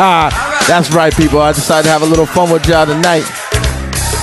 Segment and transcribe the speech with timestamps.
[0.66, 1.40] That's right, people.
[1.40, 3.28] I decided to have a little fun with y'all tonight.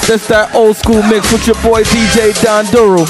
[0.09, 3.05] This that old school mix with your boy DJ Don Doru.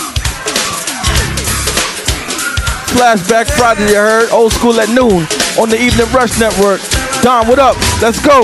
[2.92, 4.30] Flashback Friday, you heard?
[4.32, 5.24] Old school at noon
[5.56, 6.82] on the Evening Rush Network.
[7.24, 7.78] Don, what up?
[8.02, 8.44] Let's go.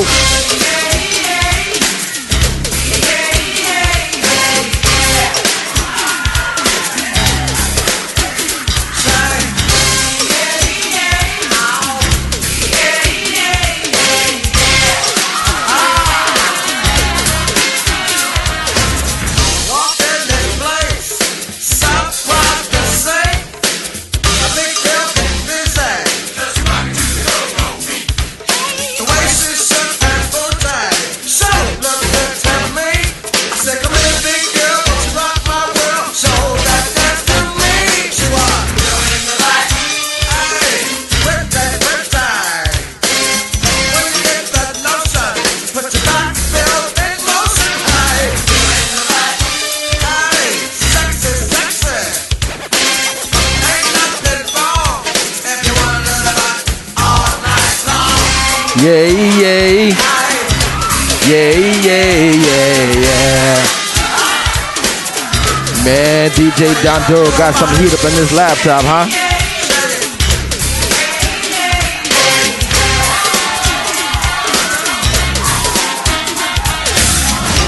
[66.93, 69.09] Don Doru got some heat up in this laptop, huh?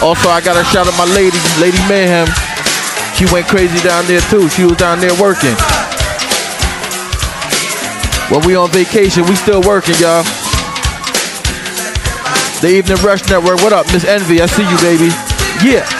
[0.00, 2.24] Also, I gotta shout out my lady, Lady Mayhem.
[3.12, 4.48] She went crazy down there too.
[4.48, 5.52] She was down there working.
[8.32, 10.24] When we on vacation, we still working, y'all.
[12.60, 13.56] The Evening Rush Network.
[13.62, 14.42] What up, Miss Envy?
[14.42, 15.08] I see you, baby.
[15.64, 15.99] Yeah.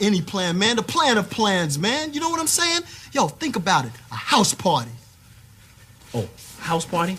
[0.00, 0.76] Not any plan, man.
[0.76, 2.12] The plan of plans, man.
[2.12, 2.82] You know what I'm saying?
[3.12, 3.92] Yo, think about it.
[4.10, 4.90] A house party.
[6.14, 7.16] Oh, house party?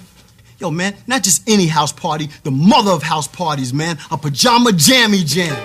[0.60, 3.98] Yo, man, not just any house party, the mother of house parties, man.
[4.12, 5.56] A pajama jammy jam.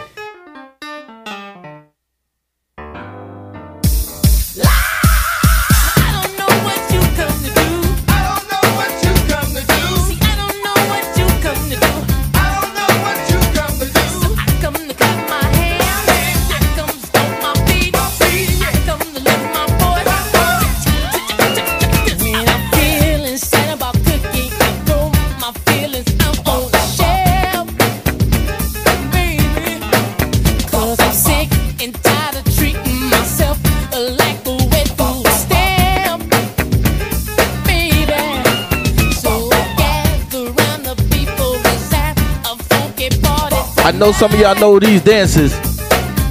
[43.98, 45.54] Know some of y'all know these dances.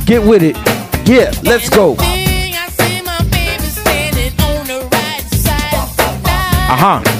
[0.05, 0.55] Get with it.
[1.07, 1.95] Yeah, let's go.
[6.67, 7.14] Uh huh.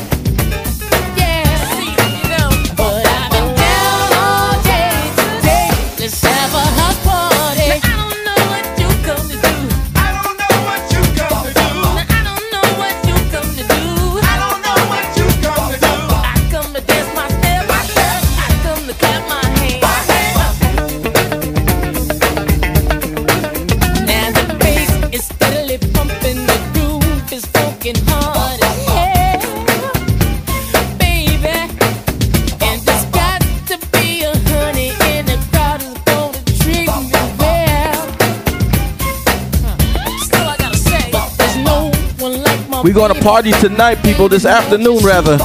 [42.96, 44.30] We gonna party tonight, people.
[44.30, 45.36] This afternoon, rather.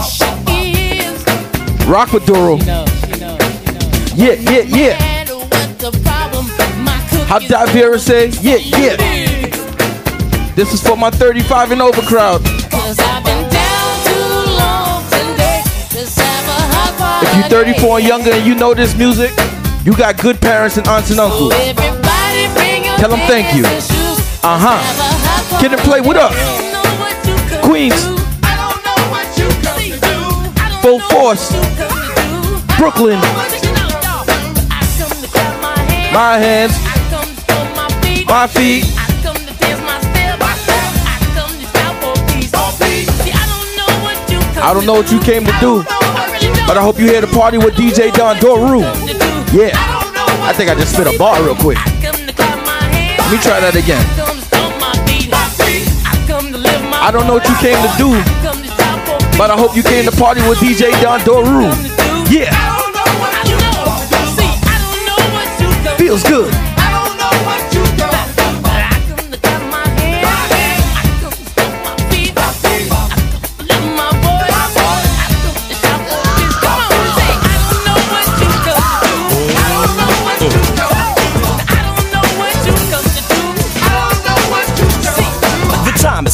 [1.91, 2.61] Rock with Doru.
[4.15, 4.95] Yeah, yeah, yeah.
[7.27, 8.29] How Davira say?
[8.41, 8.95] Yeah, yeah.
[10.55, 12.41] This is for my 35 and over crowd.
[17.17, 19.33] If you're 34 and younger and you know this music,
[19.85, 21.53] you got good parents and aunts and uncles.
[21.53, 23.65] Tell them thank you.
[24.45, 25.59] Uh huh.
[25.61, 26.60] Kid 'n Play, what up?
[27.71, 28.03] Queens.
[30.83, 31.53] Full force.
[32.77, 33.21] Brooklyn.
[36.13, 36.75] My hands.
[38.27, 38.85] My feet.
[44.63, 45.85] I don't know what you came to do,
[46.67, 48.81] but I hope you here to party with DJ Don Doru.
[49.55, 49.71] Yeah.
[50.43, 51.79] I think I just spit a bar real quick.
[51.79, 52.19] Let
[53.31, 54.30] me try that again.
[57.03, 58.11] I don't know what you came to do,
[59.39, 61.73] but I hope you came to party with DJ Don Doru.
[62.31, 62.53] Yeah.
[65.97, 66.60] Feels good.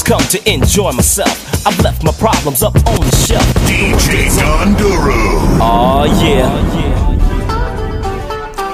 [0.07, 1.67] Come to enjoy myself.
[1.67, 3.43] I've left my problems up on the shelf.
[3.67, 5.59] DJ Don Doru.
[5.61, 6.47] Oh yeah.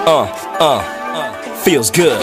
[0.07, 0.29] Uh,
[0.61, 2.21] uh, feels good.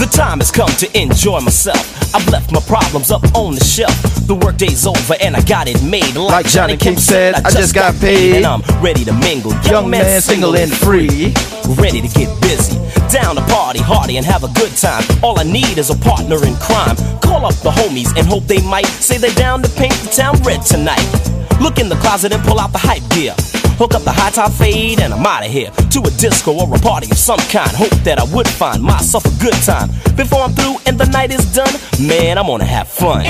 [0.00, 2.01] The time has come to enjoy myself.
[2.14, 3.96] I've left my problems up on the shelf.
[4.26, 6.14] The workday's over and I got it made.
[6.14, 8.36] Like, Like Johnny Kemp said, I just got paid.
[8.36, 9.52] And I'm ready to mingle.
[9.64, 11.32] Young man, single and free.
[11.80, 12.76] Ready to get busy.
[13.08, 15.02] Down to party, hardy, and have a good time.
[15.22, 16.96] All I need is a partner in crime.
[17.20, 20.36] Call up the homies and hope they might say they're down to paint the town
[20.42, 21.04] red tonight.
[21.60, 23.34] Look in the closet and pull out the hype gear.
[23.78, 25.70] Hook up the high top fade and I'm out of here.
[25.70, 27.70] To a disco or a party of some kind.
[27.70, 29.88] Hope that I would find myself a good time.
[30.16, 33.24] Before I'm through and the night is done, man, I'm gonna have fun.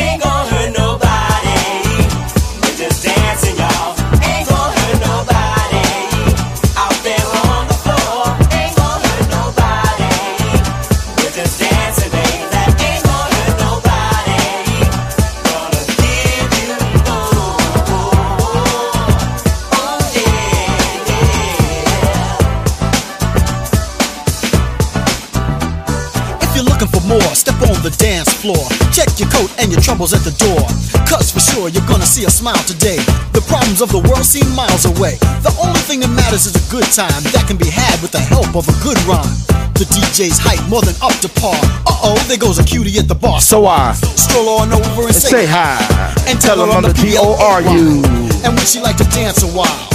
[28.42, 28.66] Floor.
[28.90, 30.66] Check your coat and your troubles at the door.
[31.06, 32.98] Cause for sure you're gonna see a smile today.
[33.30, 35.14] The problems of the world seem miles away.
[35.46, 38.18] The only thing that matters is a good time that can be had with the
[38.18, 39.30] help of a good rhyme.
[39.78, 41.54] The DJ's hype more than up to par.
[41.86, 43.38] Uh oh, there goes a cutie at the bar.
[43.38, 45.78] So I stroll on over and say say hi.
[46.26, 48.02] and Tell tell her I'm the P-O-R-U.
[48.42, 49.86] And would she like to dance a while?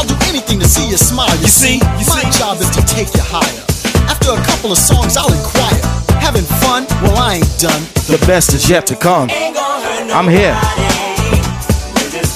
[0.00, 1.36] I'll do anything to see you smile.
[1.44, 1.76] You, see,
[2.08, 3.62] my job is to take you higher.
[4.08, 5.91] After a couple of songs, I'll inquire.
[6.22, 6.86] Having fun?
[7.02, 7.82] Well, I ain't done.
[8.06, 9.28] The best is yet to come.
[10.14, 10.54] I'm here.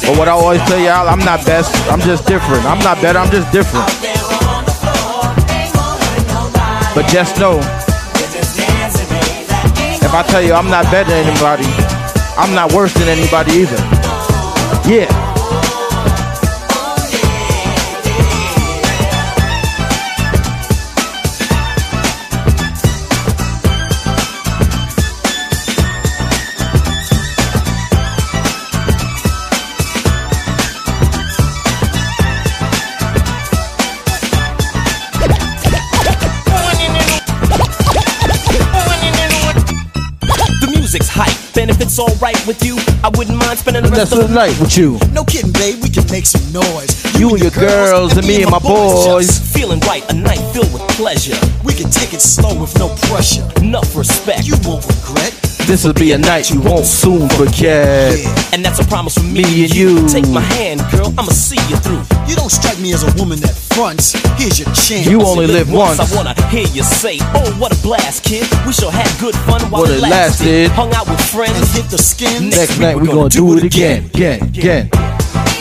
[0.02, 1.74] But what I always tell y'all, I'm not best.
[1.90, 2.64] I'm just different.
[2.64, 3.18] I'm not better.
[3.18, 3.86] I'm just different.
[6.94, 7.60] But just know,
[10.06, 11.66] if I tell you I'm not better than anybody,
[12.36, 13.76] I'm not worse than anybody either.
[14.88, 15.25] Yeah.
[41.98, 44.76] It's alright with you, I wouldn't mind spending the rest rest of the night with
[44.76, 44.98] you.
[45.12, 46.92] No kidding, babe, we can make some noise.
[47.18, 49.26] You and your girls and me and my boys.
[49.26, 51.36] Just feeling right, a night filled with pleasure.
[51.64, 53.48] We can take it slow with no pressure.
[53.62, 54.46] Enough respect.
[54.46, 55.45] You won't regret.
[55.66, 58.14] This'll be a night you won't soon forget.
[58.52, 60.08] And that's a promise from me, Me and you.
[60.08, 62.02] Take my hand, girl, I'ma see you through.
[62.28, 64.12] You don't strike me as a woman that fronts.
[64.38, 65.06] Here's your chance.
[65.06, 65.98] You only live once.
[65.98, 68.46] I wanna hear you say, Oh, what a blast, kid.
[68.64, 70.46] We sure had good fun while What it it lasted.
[70.46, 70.70] lasted.
[70.70, 71.74] Hung out with and friends.
[71.74, 72.50] hit the skin.
[72.50, 74.88] Next night we gonna do it again, again, again.
[74.94, 75.55] We're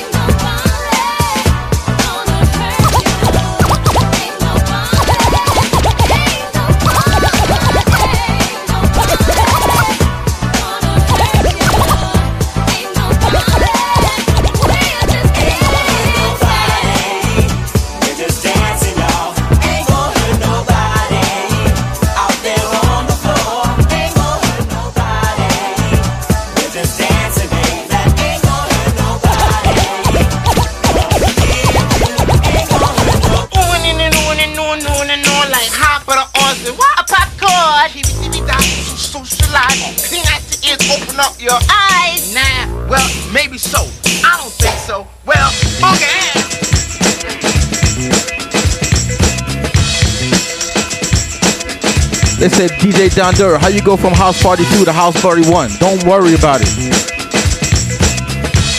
[52.46, 55.42] They said DJ Don Doru, how you go from house party two to house party
[55.50, 55.72] one?
[55.80, 56.70] Don't worry about it.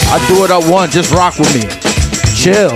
[0.06, 1.62] I do it at one, just rock with me.
[2.38, 2.70] Chill.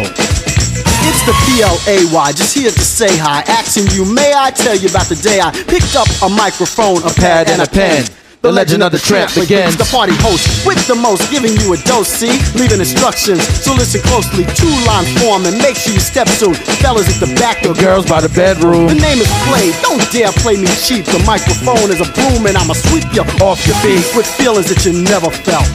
[1.06, 3.44] It's the PLAY, just here to say hi.
[3.47, 7.14] Asking you, may I tell you about the day I picked up a microphone, a
[7.14, 8.10] Pad and a pen.
[8.40, 9.76] The legend of the tramp begins.
[9.76, 12.40] The party host with the most, giving you a dose, see?
[12.56, 14.49] Leaving instructions, so listen closely.
[14.56, 16.56] Two line form and make sure you step soon.
[16.80, 18.88] Fellas at the back, The girls by the bedroom.
[18.88, 19.76] The name is Play.
[19.85, 21.04] Don't dare play me cheap.
[21.04, 24.00] The microphone is a broom and I'ma sweep you Off your feet.
[24.16, 25.68] with feelings that you never felt.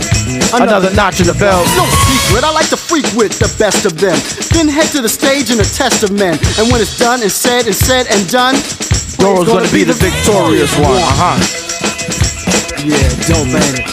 [0.58, 1.70] Another notch in the belt.
[1.78, 4.18] No secret, I like to freak with the best of them.
[4.58, 6.34] Then head to the stage in a test of men.
[6.58, 8.58] And when it's done and said and said and done,
[9.22, 10.98] Dora's gonna be the victorious one.
[10.98, 11.38] Uh huh.
[12.84, 13.86] Yeah, dope, ain't it?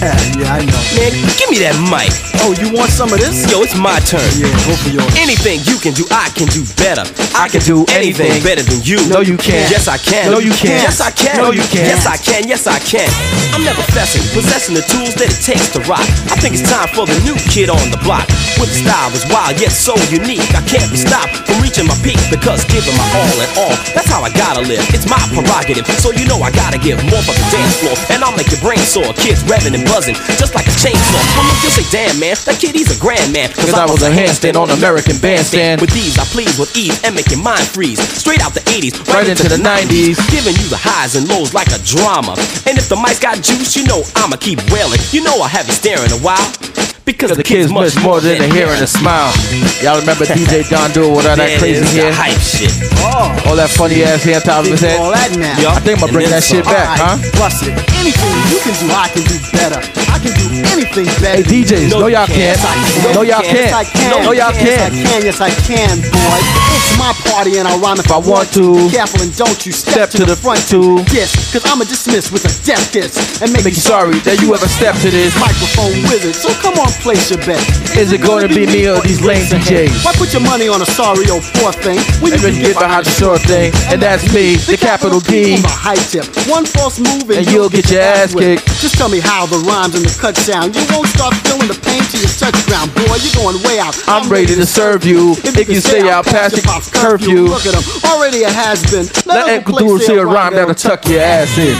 [0.00, 0.82] Yeah, yeah, I know.
[0.96, 2.31] Man, give me that mic.
[2.42, 3.46] Oh, you want some of this?
[3.46, 4.18] Yo, it's my turn.
[4.34, 5.06] Yeah, go for yours.
[5.14, 7.06] Anything you can do, I can do better.
[7.38, 8.42] I can do anything.
[8.42, 8.98] better than you.
[9.06, 9.70] No, you can't.
[9.70, 10.26] Yes, I can.
[10.26, 10.82] No, you can't.
[10.82, 11.38] Yes, I can.
[11.38, 11.86] No, you can't.
[11.86, 12.50] Yes, I can.
[12.50, 13.06] Yes, I can.
[13.54, 16.02] I'm never fessing, possessing the tools that it takes to rock.
[16.34, 18.26] I think it's time for the new kid on the block.
[18.58, 21.94] With a style that's wild yet so unique, I can't be stopped from reaching my
[22.02, 23.74] peak because giving my all and all.
[23.94, 24.82] That's how I gotta live.
[24.90, 27.94] It's my prerogative, so you know I gotta give more for the dance floor.
[28.10, 29.14] And I'll make your brain sore.
[29.22, 31.22] Kids revving and buzzing, just like a chainsaw.
[31.38, 33.52] Come on, you'll say, damn man, that kid he's a grand man.
[33.52, 35.80] Cause I was a handstand on American Bandstand.
[35.80, 38.00] With these, I please with ease and make your mind freeze.
[38.00, 40.16] Straight out the 80s, Right into the 90s.
[40.32, 42.32] Giving you the highs and lows like a drama.
[42.64, 45.00] And if the mic's got juice, you know I'ma keep wailing.
[45.12, 46.91] You know I have you staring a while.
[47.04, 49.34] Because Cause the kids much more than a hearing a smile.
[49.82, 52.14] Y'all remember DJ Don Doru with all that crazy is, hair?
[52.14, 52.70] hype shit.
[53.02, 53.26] Oh.
[53.50, 55.02] All that funny ass hair on top of his head?
[55.02, 55.50] All that now.
[55.58, 55.74] Yeah.
[55.74, 56.70] I think I'm gonna bring that shit some.
[56.70, 57.18] back, huh?
[57.18, 57.74] Alright, bust it.
[57.98, 59.82] Anything you can do, I can do better.
[60.14, 61.42] I can do anything better.
[61.42, 62.54] Hey DJs, No, no y'all you can't.
[62.62, 63.14] can't.
[63.18, 64.22] No y'all I can't.
[64.22, 64.94] No y'all Yes, I can't.
[64.94, 65.20] can.
[65.26, 66.38] Yes, I can, boy.
[66.78, 68.78] It's my party and I'll rhyme if I, I want to.
[68.86, 71.02] Be careful and don't you step, Step to the front too.
[71.10, 74.54] Yes, cause I'ma dismiss with a death kiss and make, Make you sorry that you
[74.54, 75.34] ever stepped to this.
[75.42, 76.38] microphone wizard.
[76.38, 77.62] So come on, place your bet.
[77.96, 80.04] Is it gonna be me or these lame DJs?
[80.04, 83.06] Why put your money on a sorry old poor thing when you can get behind
[83.06, 85.56] the sure thing, and that's me, the capital D.
[85.56, 88.66] On the high tip, one false move and, And you'll get your ass kicked.
[88.80, 90.74] Just tell me how the rhymes and the cut sound.
[90.74, 93.16] You won't start feeling the pain to your touchground, boy.
[93.22, 93.96] You're going way out.
[94.08, 97.46] I'm ready to serve you if you stay out past the pop's curfew.
[97.46, 99.06] Look at him, already a has been.
[99.26, 101.76] Let Uncle Doodle see a rhyme that'll tuck your ass in.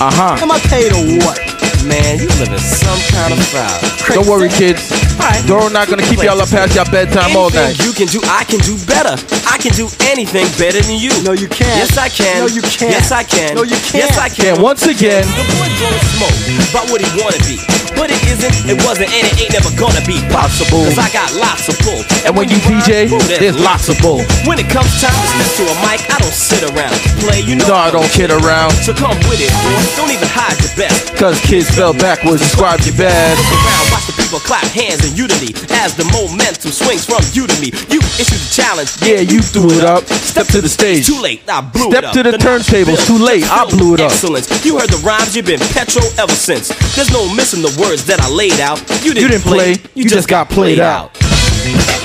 [0.00, 0.36] Uh huh.
[0.42, 1.57] Am I paid or what?
[1.86, 3.78] Man, you live in some kind of foul.
[4.14, 4.90] Don't worry, kids.
[5.46, 7.84] Doru not gonna keep y'all up past y'all bedtime all Anything night.
[7.84, 9.14] you can do, I can do better.
[9.46, 11.10] I can do anything better than you.
[11.22, 11.76] No, you can't.
[11.78, 12.40] Yes, I can.
[12.40, 12.92] No, you can't.
[12.92, 13.54] Yes, I can.
[13.54, 14.04] No, you can't.
[14.04, 14.54] Yes, I can.
[14.54, 16.38] And once again, The boy blowing smoke
[16.70, 17.77] about what he wanna be.
[17.96, 20.84] But it isn't, it wasn't, and it ain't never gonna be possible.
[20.84, 22.02] Cause I got lots of pull.
[22.26, 24.20] and when you DJ, there's lots of bull.
[24.44, 26.96] When it comes time to step to a mic, I don't sit around.
[27.22, 28.72] Play, you know, No, I don't kid around.
[28.84, 29.78] So come with it, boy.
[29.96, 31.14] Don't even hide your best.
[31.16, 33.38] Cause kids fell backwards, describe you bad.
[33.38, 37.48] Look around, watch the people clap hands in unity as the momentum swings from you
[37.48, 37.72] to me.
[37.88, 38.92] You issue the challenge.
[39.00, 40.04] Yeah, you threw it up.
[40.04, 41.06] Step to the stage.
[41.06, 42.12] Too late, I blew Step it up.
[42.12, 44.12] Step to the turntables, too late, I blew it up.
[44.12, 44.52] Excellence.
[44.66, 46.68] You heard the rhymes, you've been petro ever since.
[46.94, 48.78] There's no missing the words that I laid out.
[49.00, 51.14] You didn't, You didn't play, you just got played out.
[51.14, 51.97] The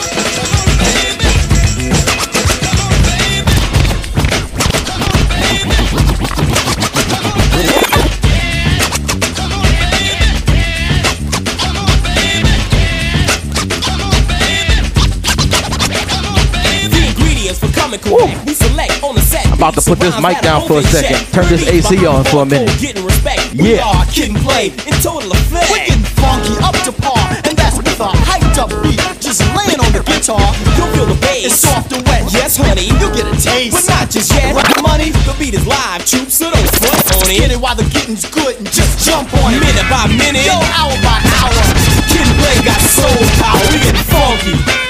[19.34, 19.46] set.
[19.54, 21.18] About to put this mic down for a second.
[21.34, 22.70] Turn this AC on for a minute.
[22.80, 23.54] Getting respect.
[23.54, 23.82] Yeah.
[24.12, 25.70] kid play in total effect.
[25.72, 29.00] We're getting funky, up to par, and that's with a hyped up beat.
[29.20, 30.42] Just laying on the guitar.
[30.78, 31.46] You'll feel the bass.
[31.46, 32.28] It's soft and wet.
[32.32, 32.92] Yes, honey.
[33.00, 33.88] You'll get a taste.
[33.88, 34.54] But not just yet.
[34.82, 35.10] Money.
[35.26, 37.58] The beat is live, troop, so don't front on Get it.
[37.58, 39.60] it while the getting's good and just jump on it.
[39.60, 40.46] Minute by minute.
[40.46, 41.64] Yo, hour by hour.
[42.12, 43.64] Kid play got soul power.
[43.72, 44.83] We get funky.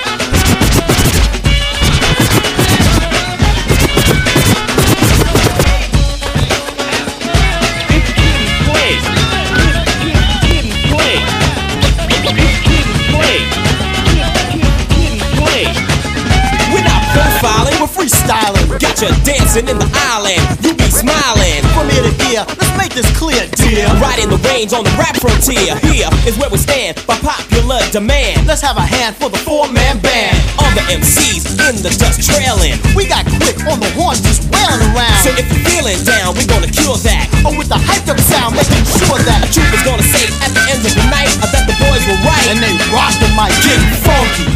[18.23, 18.79] Freestyling.
[18.79, 21.59] Got you dancing in the island, you be smiling.
[21.75, 23.83] From ear to ear, let's make this clear, dear.
[24.23, 25.75] In the range on the rap frontier.
[25.83, 28.47] Here is where we stand by popular demand.
[28.47, 30.39] Let's have a hand for the four-man band.
[30.55, 32.79] All the MCs in the dust trailing.
[32.95, 35.19] We got quick on the horns just wailing around.
[35.27, 37.27] So if you're feeling down, we're gonna cure that.
[37.43, 40.55] Oh, with the hyped up sound, making sure that A troop is gonna say at
[40.55, 42.47] the end of the night, I bet the boys were right.
[42.55, 43.51] and they rock the mic.
[43.67, 44.47] get funky.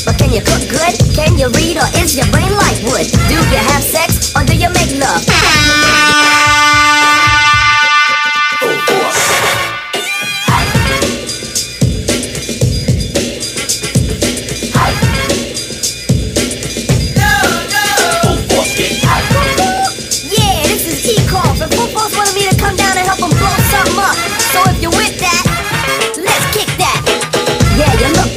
[0.02, 0.98] but can you cook good?
[1.14, 3.06] Can you read or is your brain like wood?
[3.30, 6.43] Do you have sex or do you make love?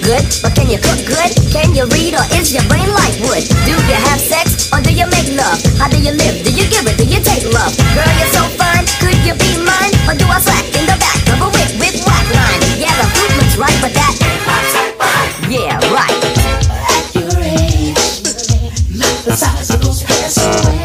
[0.07, 1.35] Good, but can you cook good?
[1.51, 3.43] Can you read or is your brain like wood?
[3.67, 5.59] Do you have sex or do you make love?
[5.83, 6.47] How do you live?
[6.47, 6.95] Do you give it?
[6.95, 7.75] Do you take love?
[7.91, 8.87] Girl, you're so fine.
[9.03, 9.91] Could you be mine?
[10.07, 12.63] Or do I slack in the back of a whip with white line?
[12.79, 14.15] Yeah, the fruit looks right, but that.
[15.51, 16.23] Yeah, right.
[16.71, 17.99] At your age,
[19.75, 20.76] of those you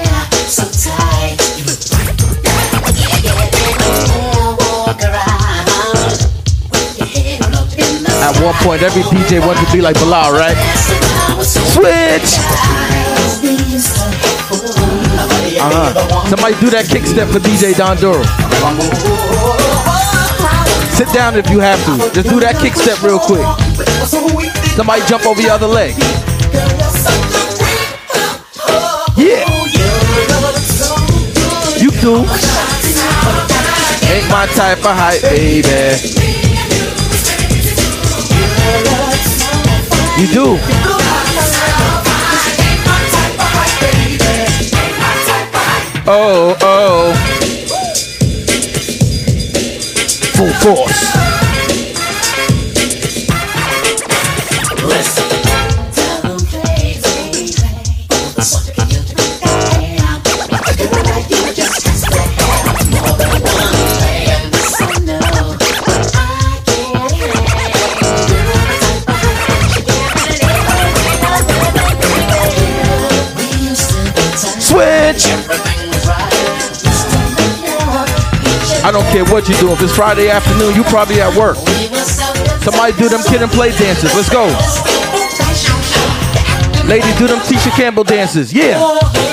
[8.51, 10.57] one point, every DJ wants to be like Bilal, right?
[11.41, 12.39] Switch!
[15.61, 16.27] Uh-huh.
[16.27, 18.23] Somebody do that kick step for DJ Don Doru.
[20.95, 22.13] Sit down if you have to.
[22.13, 23.45] Just do that kick step real quick.
[24.75, 25.93] Somebody jump over your other leg.
[29.15, 29.47] Yeah.
[31.79, 32.25] You do.
[34.11, 36.50] Ain't my type of hype, baby.
[40.21, 40.57] You do.
[46.05, 47.13] Oh, oh.
[50.35, 51.40] Full force.
[78.83, 79.71] I don't care what you do.
[79.71, 81.57] If it's Friday afternoon, you probably at work.
[82.63, 84.13] Somebody do them Kid 'n Play dances.
[84.15, 84.45] Let's go.
[86.87, 88.51] Ladies, do them Tisha Campbell dances.
[88.51, 89.30] Yeah.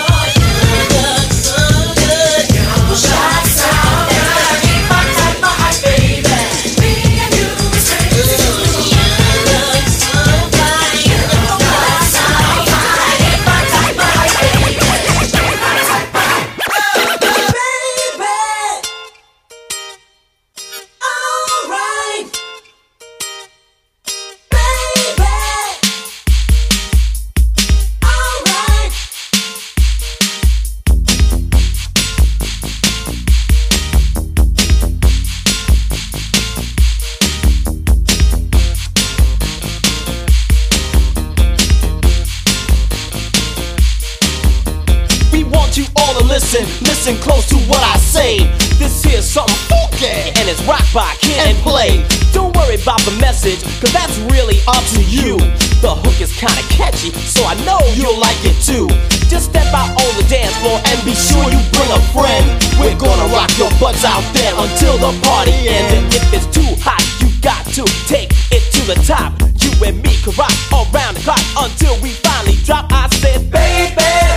[50.94, 52.04] By and Play.
[52.32, 55.36] Don't worry about the message, cause that's really up to you.
[55.84, 58.88] The hook is kinda catchy, so I know you'll like it too.
[59.28, 62.44] Just step out on the dance floor and be sure you bring a friend.
[62.80, 65.92] We're gonna rock your butts out there until the party ends.
[65.92, 69.32] And if it's too hot, you got to take it to the top.
[69.60, 72.90] You and me can rock around the clock until we finally drop.
[72.90, 74.27] I said, baby.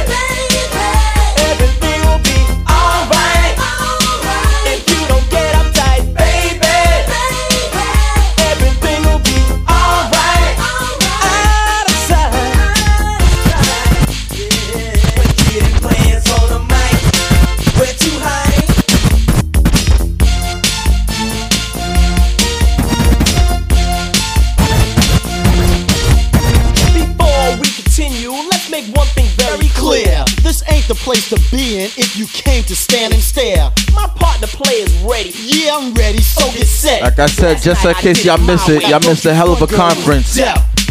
[32.91, 33.71] Stand and stare.
[33.93, 35.32] My partner play is ready.
[35.34, 37.01] Yeah, I'm ready, so get set.
[37.01, 39.67] Like I said, just in case y'all miss it, y'all missed a hell of a
[39.67, 40.36] conference.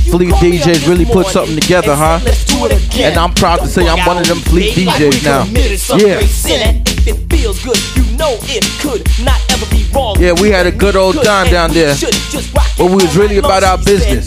[0.09, 2.21] Fleet DJs really put something together, huh?
[2.95, 5.45] And I'm proud to say I'm one of them Fleet DJs now.
[5.45, 6.21] Yeah.
[6.23, 10.17] If it feels good, you know it could not ever be wrong.
[10.19, 11.95] Yeah, we had a good old time down there.
[12.79, 14.27] But we was really about our business.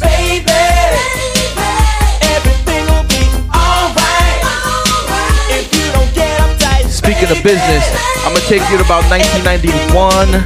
[7.24, 7.88] Speaking of business,
[8.26, 10.44] I'm gonna take you to about 1991,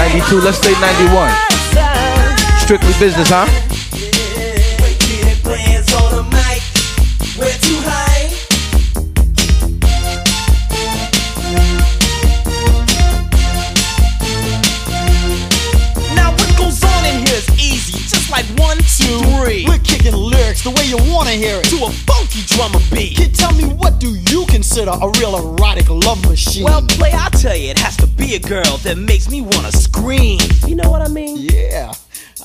[0.00, 0.40] 92.
[0.40, 1.28] Let's say 91.
[2.56, 3.44] Strictly business, huh?
[7.36, 8.32] the.
[16.16, 19.79] Now what goes on in here is easy, just like one, two, three.
[20.64, 21.64] We're kicking lyrics the way you wanna hear it.
[21.70, 23.16] To a funky drummer beat.
[23.16, 26.64] Kid, tell me what do you consider a real erotic love machine?
[26.64, 29.72] Well, play, I'll tell you, it has to be a girl that makes me wanna
[29.72, 30.38] scream.
[30.66, 31.36] You know what I mean?
[31.38, 31.92] yeah,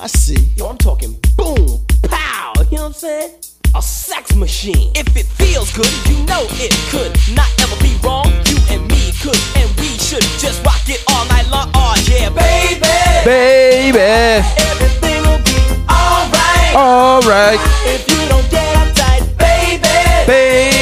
[0.00, 0.38] I see.
[0.56, 2.52] Yo, I'm talking boom, pow.
[2.70, 3.30] You know what I'm saying?
[3.74, 4.92] A sex machine.
[4.94, 8.26] If it feels good, you know it could not ever be wrong.
[8.46, 11.70] You and me could, and we should just rock it all night long.
[11.74, 12.80] Oh yeah, baby.
[13.24, 13.98] Baby.
[14.00, 15.25] Everything
[16.76, 17.26] alright.
[17.26, 17.60] Alright.
[17.86, 20.26] If you don't get uptight, baby.
[20.26, 20.75] Baby.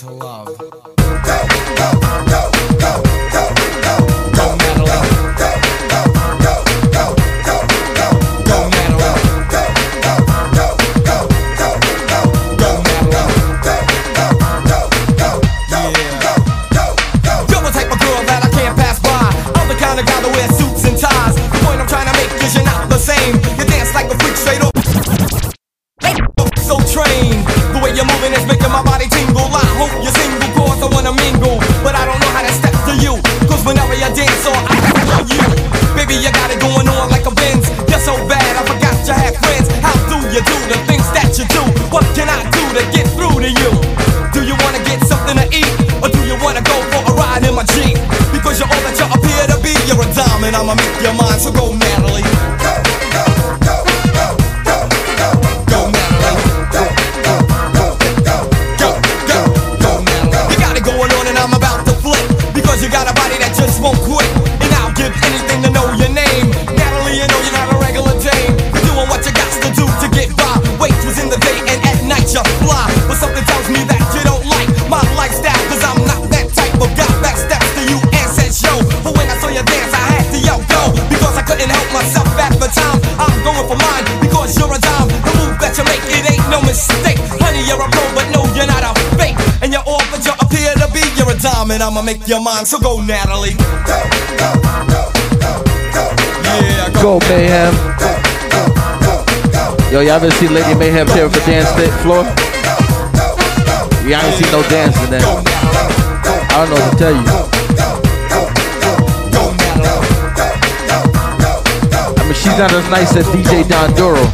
[0.00, 0.95] To love.
[91.76, 92.66] And I'ma make your mind.
[92.66, 93.52] So go, Natalie.
[93.52, 93.60] go
[96.64, 97.74] Yeah, Go Mayhem.
[99.92, 102.24] Yo, y'all ever see Lady Mayhem here for dance fit floor?
[104.08, 105.20] Yeah, I ain't seen no dancing there.
[105.20, 107.20] I don't know what to tell you.
[112.16, 114.24] I mean, she's not as nice as DJ Don Doru.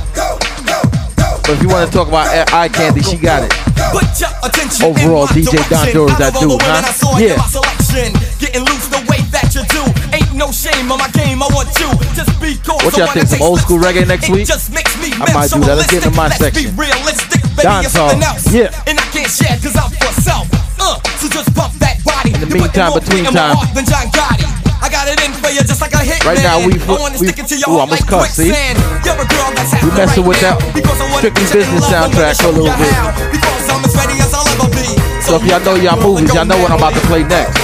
[1.42, 3.71] But if you want to talk about eye candy, she got it.
[3.90, 7.18] Put your attention Overall, DJ Don is that Out of all dude, huh?
[7.18, 7.42] Yeah.
[7.50, 8.14] selection.
[8.38, 9.82] Getting loose the way that you do.
[10.14, 11.42] Ain't no shame on my game.
[11.42, 14.46] I want you just because What y'all think, some old school reggae next week?
[14.46, 15.76] just makes me I might do that.
[15.76, 16.70] Let's get into my section.
[16.70, 17.66] be realistic, baby.
[17.68, 17.82] Dancehall.
[17.82, 18.44] It's something else.
[18.52, 18.70] Yeah.
[18.86, 20.46] And I can't share cause I'm for self.
[20.80, 22.32] Uh, so just pump that body.
[22.34, 23.56] In the meantime, between beat in my time.
[23.56, 24.48] heart than John Gotti.
[24.82, 27.38] I got it in for you just like a hit Right now, we- we- stick
[27.38, 28.50] it to your ooh, must like cuss, see?
[28.50, 28.78] quicksand.
[29.06, 32.34] You're a girl that's We messing with that because Strictly get you in Business soundtrack
[32.42, 33.41] for a little bit.
[33.82, 34.86] I'm as ready as I'll ever be.
[35.22, 37.61] So if y'all know y'all movies, y'all know what I'm about to play next.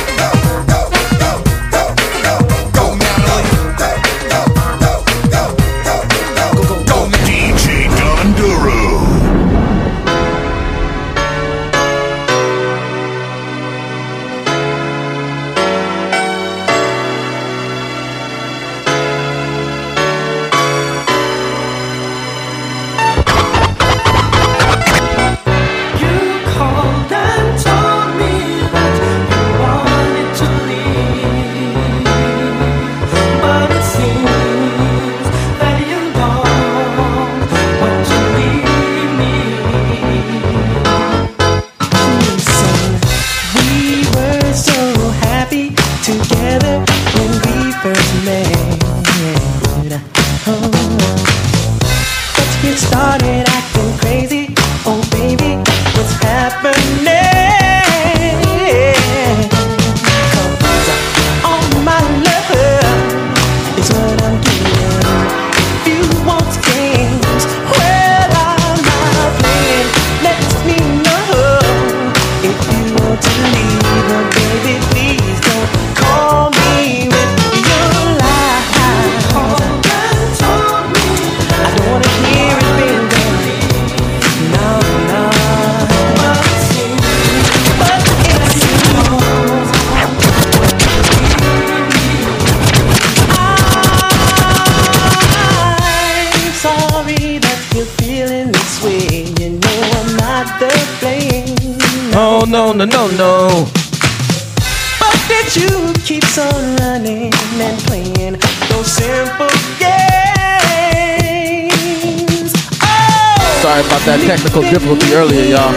[114.48, 115.72] Technical difficulty earlier, y'all.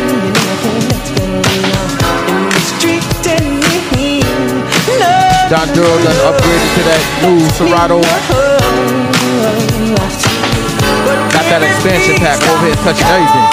[5.50, 8.00] Don Doru done upgraded to that new Serato.
[11.36, 13.44] Got that expansion pack over here touching everything.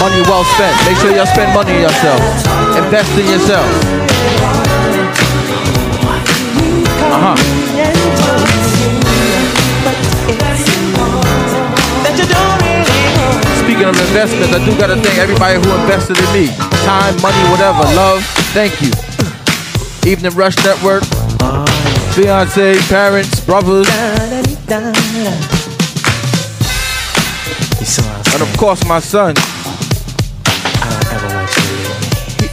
[0.00, 0.72] Money well spent.
[0.88, 2.20] Make sure y'all spend money on yourself.
[2.80, 4.95] Invest in yourself.
[14.16, 16.48] Investments, I do gotta thank everybody who invested in me.
[16.88, 17.84] Time, money, whatever.
[17.92, 18.24] Love,
[18.56, 18.88] thank you.
[20.10, 21.04] Evening Rush Network,
[22.16, 23.86] fiance, parents, brothers,
[28.32, 29.36] and of course my son.
[32.40, 32.48] He,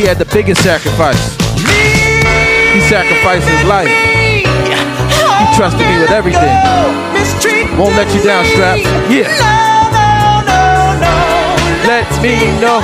[0.00, 1.36] he had the biggest sacrifice.
[2.74, 3.86] He sacrificed his life.
[3.86, 6.58] He trusted me with everything.
[7.78, 8.82] Won't let you down, Straps.
[9.08, 9.77] Yeah.
[11.98, 12.78] Let me know.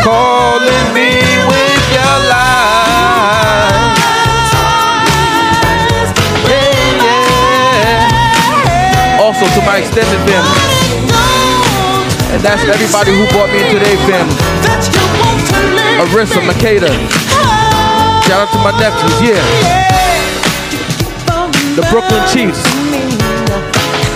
[0.00, 1.20] Calling me
[1.52, 4.00] with your lies.
[6.48, 9.20] Yeah, yeah.
[9.20, 11.12] Also to my extended family.
[12.32, 14.32] And that's everybody who brought me their family.
[16.00, 16.88] Arissa, Makeda.
[18.24, 19.44] Shout out to my nephews, yeah.
[21.76, 22.64] The Brooklyn Chiefs.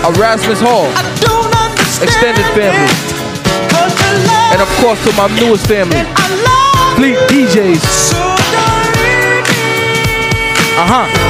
[0.05, 0.89] Erasmus Hall.
[2.03, 2.91] Extended family.
[4.51, 6.03] And of course to my newest family.
[6.95, 8.11] Fleet DJs.
[10.75, 11.22] Uh-huh.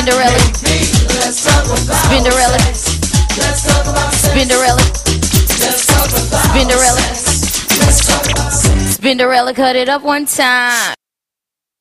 [0.00, 0.40] Spinderella.
[1.92, 2.58] Spinderella.
[4.14, 4.80] Spinderella.
[6.48, 7.02] Spinderella.
[8.96, 10.94] Spinderella cut it up one time.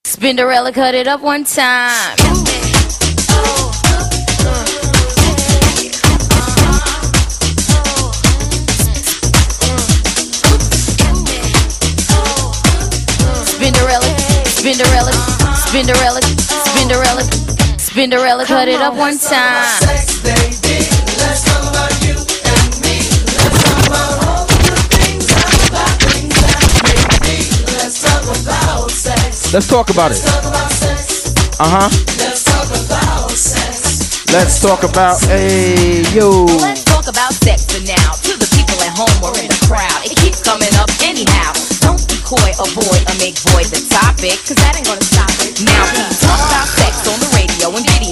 [0.05, 2.17] Spinderella cut it up one time.
[13.45, 14.05] Spinderella,
[14.45, 15.11] Spinderella,
[15.55, 16.19] Spinderella,
[16.65, 17.58] Spinderella.
[17.99, 19.67] Spinderella, cut it up one time.
[29.51, 30.23] Let's talk about it.
[31.59, 31.89] Uh huh.
[32.15, 34.31] Let's talk about sex.
[34.31, 36.45] Let's talk about, hey, yo.
[36.63, 38.13] Let's talk about sex for now.
[38.23, 41.51] To the people at home or in the crowd, it keeps coming up anyhow.
[41.83, 45.59] Don't be coy, avoid, or make void the topic, cause that ain't gonna stop it.
[45.67, 46.18] Now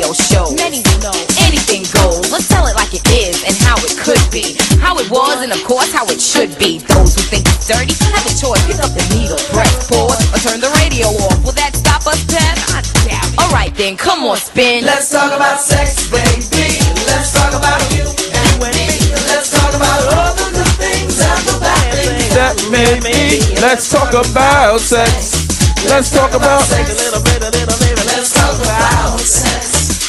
[0.08, 0.56] radio and shows.
[0.56, 2.32] Many will know anything goes.
[2.32, 4.56] Let's tell it like it is and how it could be.
[4.80, 6.80] How it was and of course how it should be.
[6.80, 8.64] Those who think it's dirty have a choice.
[8.68, 11.44] Pick up the needle, press pause, or turn the radio off.
[11.44, 12.56] Will that stop us, Pep?
[12.72, 13.40] I doubt it.
[13.40, 14.86] Alright then, come on, spin.
[14.86, 16.80] Let's talk about sex, baby.
[17.08, 18.88] Let's talk about you and me.
[19.28, 23.44] Let's talk about all the good things and the bad things That made me.
[23.60, 25.48] Let's talk about sex.
[25.86, 26.62] Let's talk about.
[26.62, 27.96] Sex a little bit, a little bit.
[28.08, 29.47] Let's talk about sex.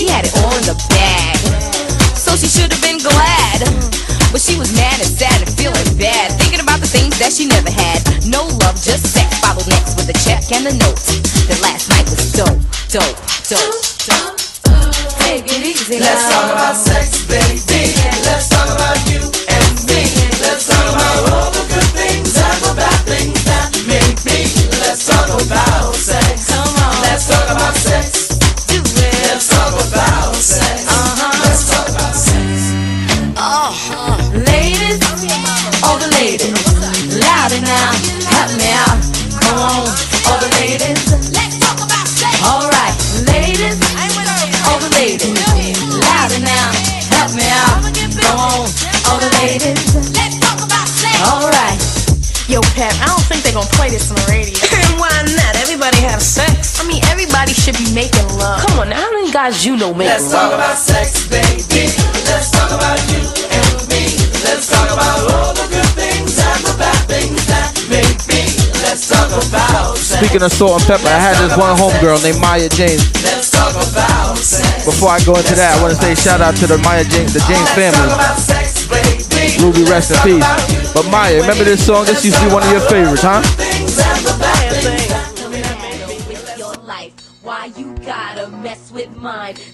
[0.00, 1.36] She had it all in the bag
[2.16, 3.60] so she should have been glad.
[4.32, 7.44] But she was mad and sad and feeling bad, thinking about the things that she
[7.44, 8.00] never had.
[8.24, 11.04] No love, just sex, followed next with a check and a note.
[11.52, 13.12] That last night was dope, dope,
[13.44, 13.76] dope,
[14.08, 14.40] dope.
[15.20, 17.09] Take it easy Let's talk about sex,
[54.00, 54.56] this on the radio.
[54.96, 55.52] Why not?
[55.60, 56.80] Everybody have sex.
[56.80, 58.64] I mean, everybody should be making love.
[58.64, 61.92] Come on, now, how many guys you know make Let's talk about sex, baby.
[62.28, 64.16] Let's talk about you and me.
[64.48, 68.48] Let's talk about all the good things and the bad things that make me.
[68.84, 70.20] Let's talk about sex.
[70.20, 73.04] Speaking of Salt-N-Pepa, I had this one homegirl named Maya James.
[73.22, 74.84] Let's talk about sex.
[74.88, 77.32] Before I go into that, I want to say shout out to the Maya James,
[77.36, 78.08] the James Talk family.
[78.08, 79.20] about sex, baby.
[79.60, 80.92] Ruby, rest in peace.
[80.92, 82.04] But Maya, remember this song?
[82.04, 83.40] This used to be one of your favorites, huh?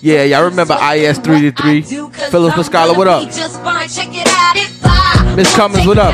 [0.00, 1.82] Yeah, y'all remember IS 3 to 3?
[1.82, 3.22] Phyllis Pascala, what up?
[3.30, 6.12] Check it out if Miss Cummins, what up?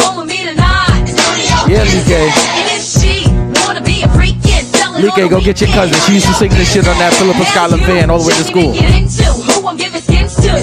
[0.00, 1.06] Home with me tonight.
[1.68, 2.32] Yeah, Like.
[2.58, 3.24] And if she
[3.66, 5.98] wanna be a freak, yeah, tell it Like, go get your cousin.
[6.06, 8.44] She used to sing this shit on that Philip Pascala van all the way to
[8.44, 8.72] school.
[8.72, 10.58] Get into who I'm giving skins to.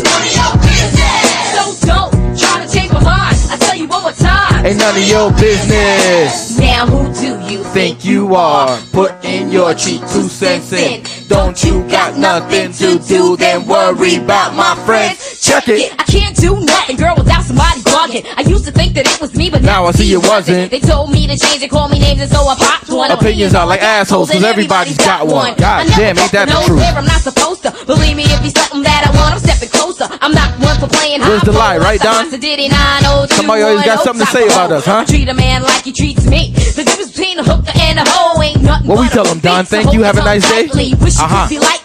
[1.56, 3.38] So don't try to change my mind.
[3.52, 4.66] I tell you one more time.
[4.66, 6.58] Ain't none of your business.
[6.60, 11.04] Now who do you Think you are putting your cheap two cents in.
[11.30, 13.38] Don't you got nothing to do?
[13.38, 15.40] Then worry about my friends.
[15.40, 16.09] Check it.
[16.20, 18.26] Can't do nothing, girl, without somebody bugging.
[18.36, 20.70] I used to think that it was me, but Now I see it wasn't.
[20.72, 23.10] They told me to change and call me names, and so I popped one.
[23.12, 25.54] Opinions are like assholes, 'cause everybody's got one.
[25.56, 26.84] God damn, ain't that the truth?
[26.84, 27.74] I'm not supposed to.
[27.86, 30.08] Believe me, if he's something that I want, I'm stepping closer.
[30.22, 32.30] I'm not one for playing Where's the lie, right, Don?
[32.32, 35.06] So did it, nine, two, Somebody always got something to say about us, huh?
[35.06, 36.54] Treat a man like he treats me.
[36.76, 39.66] The difference between a hooker and a hoe ain't nothing What we tell 'em, Don?
[39.66, 40.68] Thank you, have a nice day?
[40.68, 40.94] tightly.
[40.96, 41.16] Wish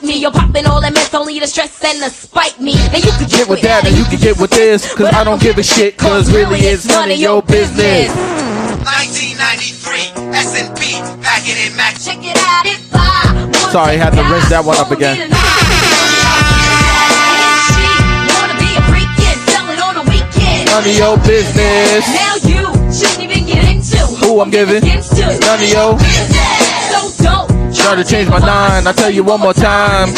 [0.09, 0.65] you could be like me.
[0.65, 2.75] You're popping all that mess, only to stress and to spite me.
[2.93, 4.95] Then you could Get with that and you can get with this.
[4.95, 5.97] Cause I don't give a shit.
[5.97, 8.09] Cause really it's none of your business.
[8.85, 11.95] 1993, S&P, packing in Mac.
[11.99, 15.19] Check it out if I Sorry, had to rinse that one up again.
[15.19, 15.41] with a knife.
[17.75, 17.89] She
[18.39, 20.69] wanna be a freak and sell it on the weekend.
[20.71, 22.05] None of your business.
[22.13, 24.81] Now you shouldn't even get into Who I'm giving?
[24.85, 25.27] skins to.
[25.43, 25.99] None of your.
[25.99, 27.51] So don't
[27.85, 28.89] Try to change my mind.
[28.89, 30.09] I tell you one more time.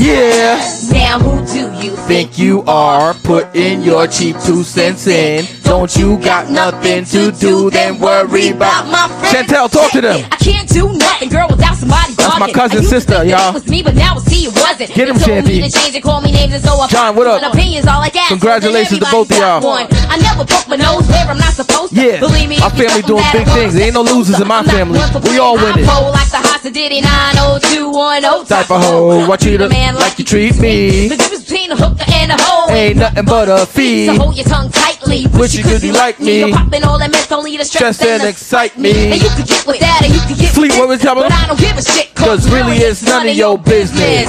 [0.00, 0.56] Yeah.
[0.90, 5.44] Now who do you think you are putting your cheap two cents in?
[5.62, 7.70] Don't you got nothing to do?
[7.70, 9.48] Then worry about my friends.
[9.48, 9.70] Chantel.
[9.70, 10.26] Talk to them.
[10.30, 12.54] I can't do nothing, girl, without somebody That's my talking.
[12.54, 13.50] cousin, I to sister, y'all.
[13.50, 14.92] It was me, but now I see it wasn't.
[14.94, 17.14] Get 'em, They told me to change and call me names and so I John,
[17.16, 17.42] what up?
[17.54, 19.60] Opinions all like assholes, Congratulations to both of y'all.
[19.60, 19.86] One.
[20.08, 22.00] I never poke my nose where I'm not supposed to.
[22.00, 23.74] Yeah, Believe me, my family doing big things.
[23.74, 25.00] There ain't no losers in my family.
[25.30, 25.84] We all winning.
[25.84, 30.24] hot-pole Like the Hasa Diddy 90210 Type of hoe, what you the- man like you
[30.24, 31.08] treat me.
[31.08, 34.06] The difference between a hooker and a hoe Ain't nothing but a fee.
[34.06, 35.26] So hold your tongue tightly.
[35.38, 36.40] Wish you could be like me.
[36.40, 39.12] You're popping all that mess only to stress, Stress and excite me.
[39.12, 41.14] And you could get with that, and you could get Sleep, with what was this,
[41.14, 42.14] But I don't give a shit.
[42.14, 44.28] Cause really it's none of your business.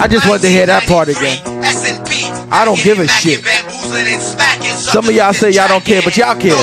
[0.00, 1.38] I just wanted to hear that part again.
[2.50, 3.44] I don't give a shit.
[4.74, 6.58] Some of y'all say y'all don't care, but y'all care.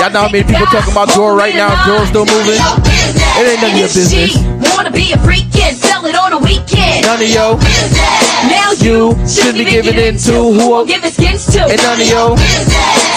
[0.00, 1.70] Y'all know how many people talking about Doru right now?
[1.86, 2.58] Doru's still moving.
[2.58, 4.36] It ain't none of your business.
[4.74, 5.50] Wanna be a freak
[7.02, 7.56] None of yo.
[8.48, 11.62] Now You should be giving in to who I'm giving skins to.
[11.64, 12.36] And none of yo.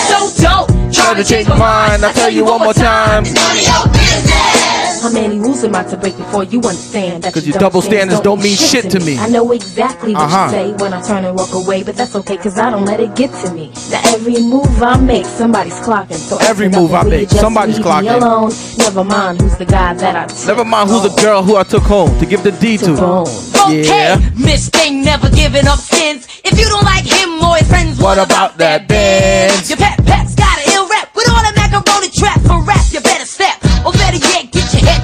[0.09, 2.05] So don't Try to change my mind.
[2.05, 3.25] I'll tell you one more time.
[3.25, 4.56] How
[5.09, 7.89] many rules am I to break before you understand that 'Cause you your double don't
[7.91, 9.17] standards don't mean shit to me.
[9.19, 10.45] I know exactly what Uh-huh.
[10.45, 12.99] you say when I turn and walk away, but that's okay cause I don't let
[12.99, 13.71] it get to me.
[13.91, 16.17] Now every move I make, somebody's clocking.
[16.29, 18.21] So Every move I and will you make, somebody's clocking.
[18.21, 18.53] Alone.
[18.77, 21.63] Never mind who's the guy that I took Never mind who's the girl who I
[21.63, 22.91] took home to give the D to.
[23.69, 24.15] Yeah.
[24.17, 26.25] Okay, Miss Thing never giving up sins.
[26.43, 29.69] If you don't like him or his friends, What about that Benz?
[29.69, 32.79] Your pet pet's got an ill rep with all that macaroni trap for rap.
[32.91, 33.56] You better step, or better yet,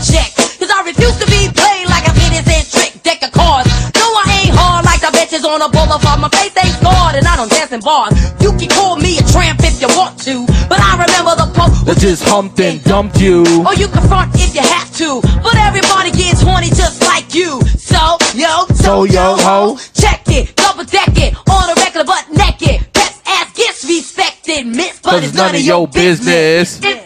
[0.04, 0.60] get your head checked.
[0.60, 3.70] Cause I refuse to be played like a innocent trick deck of cards.
[3.96, 6.20] No, I ain't hard like the bitches on a boulevard.
[6.20, 8.14] My face ain't scarred and I don't dance in bars.
[8.42, 11.74] You can call me a tramp if you want to, but I remember the pope
[11.86, 13.44] That just humped and dumped you.
[13.66, 15.22] or you can front if you have to.
[15.44, 17.62] But everybody gets horny just like you.
[17.78, 19.78] So, yo, So, yo, ho.
[19.94, 22.88] check it, double deck it, on a regular butt naked.
[22.94, 26.80] Best ass gets respected, miss, but it's none of your business.
[26.84, 27.03] If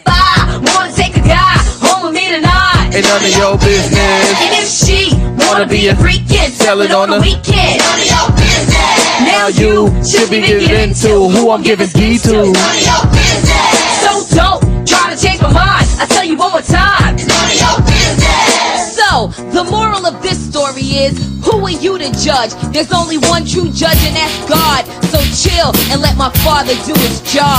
[2.94, 4.24] Ain't none of your business.
[4.40, 5.12] And if she
[5.46, 8.98] wanna be a freak and sell it on the weekend, none of your business.
[9.28, 12.32] Now you should be giving to who I'm giving D to.
[12.32, 13.72] None of your business.
[14.02, 15.86] So don't try to change my mind.
[16.00, 17.14] I tell you one more time.
[17.14, 18.96] It's none of your business.
[18.96, 22.52] So the moral of this story is, who are you to judge?
[22.72, 24.84] There's only one true judge, and that's God.
[25.12, 27.58] So chill and let my father do his job.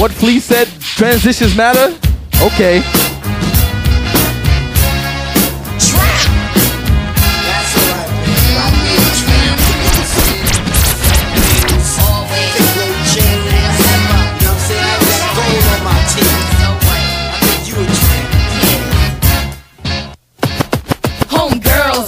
[0.00, 1.94] What Flea said, transitions matter?
[2.42, 2.82] Okay.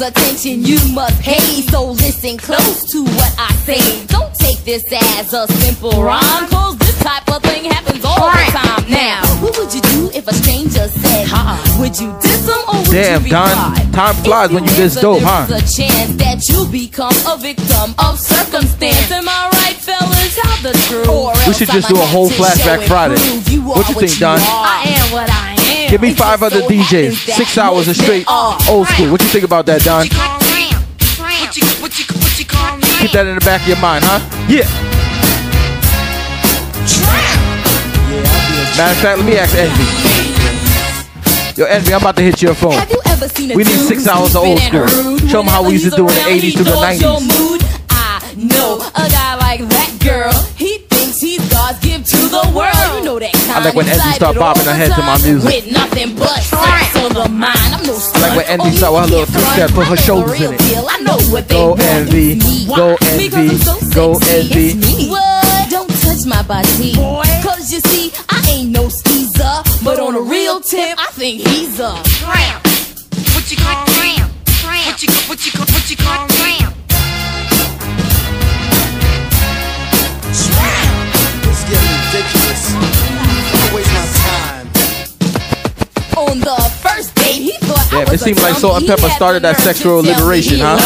[0.04, 1.38] Attention you must pay.
[1.70, 4.04] So listen close to what I say.
[4.06, 6.81] Don't take this as a simple rhyme, cause
[11.78, 13.48] Would you diss them or would Damn, you Don.
[13.48, 13.90] reply?
[13.92, 15.46] Time flies when you this dope, huh?
[15.46, 19.10] There's a chance that you become a victim of circumstance.
[19.10, 20.38] Am I right, fellas?
[20.38, 21.46] How the truth?
[21.46, 23.20] We should just do a whole flashback Friday.
[23.50, 24.38] you What you think, Don?
[24.40, 25.90] I am what I am.
[25.90, 29.10] Give me five other DJs, six hours of straight old school.
[29.10, 30.06] What you think about that, Don?
[33.02, 34.20] Keep that in the back of your mind, huh?
[34.48, 34.68] Yeah.
[38.76, 40.11] Matter of fact, let me ask Envy.
[41.56, 42.72] Yo, Envy, I'm about to hit your phone.
[42.72, 44.88] Have you ever seen a We need six hours of old school.
[45.28, 46.98] Show 'em how we used to do in the 80s to the he's around, he
[46.98, 47.00] 90s.
[47.02, 47.60] your mood.
[47.90, 50.32] I know a guy like that girl.
[50.56, 52.72] He thinks he's God's gift to the world.
[52.96, 55.44] You know that kind I like when Envy start bobbing her head to my music.
[55.44, 57.58] With nothing but sex on the mind.
[57.76, 60.40] I'm no I like when Envy start with her little two step, put her shoulders
[60.40, 60.60] in it.
[60.88, 61.74] I know what they Go.
[61.74, 63.60] Envy, go Envy,
[63.92, 65.08] go Envy.
[65.10, 65.68] What?
[65.68, 66.96] Don't touch my body.
[67.44, 68.88] Cause you see, I ain't no.
[69.84, 72.64] But on a real tip, I think he's a tramp.
[73.34, 74.30] What you call tramp?
[74.86, 76.76] What you what you what you call tramp?
[81.44, 82.62] It's getting ridiculous.
[83.50, 84.66] Don't waste my time.
[86.16, 89.00] On the first date, he thought I Damn, was it seemed like Salt and dummy.
[89.00, 90.78] Pepper started that sexual liberation, he huh?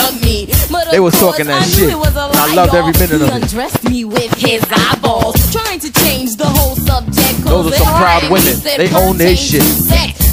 [0.86, 0.92] Loved me.
[0.92, 1.90] But They was talking that I shit.
[1.92, 3.42] I loved every minute of He it.
[3.42, 7.44] undressed me with his eyeballs, trying to change the whole subject.
[7.44, 8.54] Those are some proud women.
[8.62, 9.62] They own their shit.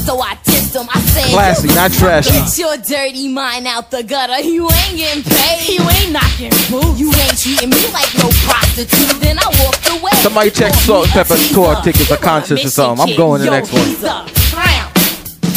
[0.03, 0.87] So I dissed him.
[0.93, 2.31] I said, Classy, not trashy.
[2.31, 4.41] Get your dirty mind out the gutter.
[4.41, 5.63] You ain't getting paid.
[5.73, 6.99] You ain't knocking boots.
[6.99, 9.21] You ain't treating me like no prostitute.
[9.21, 10.11] Then I walked away.
[10.21, 13.09] Somebody check Salt-N-Pepa tour tickets or concerts or something.
[13.09, 13.85] I'm going to the next one.
[13.87, 14.91] He's a clown.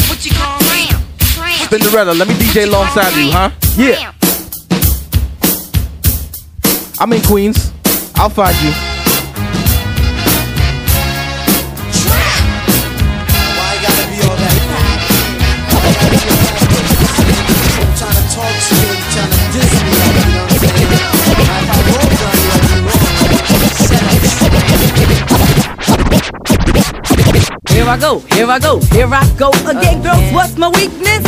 [0.09, 1.03] What you call clown?
[1.35, 1.67] Clown.
[1.67, 3.51] Spinderella, let me DJ alongside you, huh?
[3.77, 4.13] Yeah.
[6.99, 7.73] I'm in Queens.
[8.15, 8.73] I'll find you.
[27.77, 30.33] Here I go, here I go, here I go again, girls.
[30.33, 31.21] What's my weakness?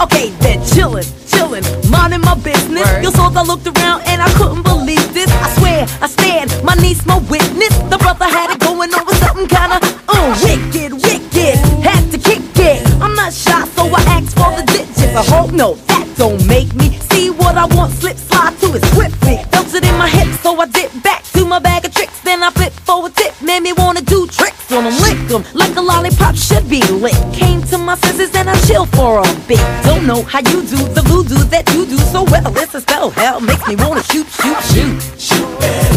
[0.00, 2.88] Okay, then chillin', chillin', minding my business.
[3.04, 5.30] You saw I looked around and I couldn't believe this.
[5.30, 7.76] I swear, I stand, my niece, my witness.
[7.92, 9.78] The brother had it going on with something kinda
[10.08, 11.56] uh, wicked, wicked.
[11.84, 12.80] Had to kick it.
[13.02, 15.14] I'm not shy, so I asked for the digits.
[15.14, 17.92] I hope no, that don't make me see what I want.
[17.92, 19.36] Slip, slide to it swiftly.
[19.52, 22.18] Felt it in my hips, so I dip back to my bag of tricks.
[22.22, 23.72] Then I flip for a tip, made me
[24.12, 27.16] do tricks on them, lick 'em like a lollipop should be lit.
[27.32, 29.64] Came to my senses and I chill for a bit.
[29.88, 32.52] Don't know how you do the voodoo that you do so well.
[32.62, 34.94] It's a spell, hell makes me wanna shoot, shoot, shoot,
[35.26, 35.92] shoot, shoot,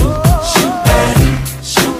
[0.51, 1.15] shoot, shoot.
[1.73, 1.95] Shoot